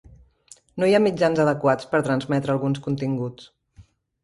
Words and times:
No 0.83 0.89
hi 0.91 0.95
ha 0.99 1.01
mitjans 1.07 1.41
adequats 1.43 1.91
per 1.93 2.01
transmetre 2.09 2.55
alguns 2.57 2.83
continguts. 2.89 3.49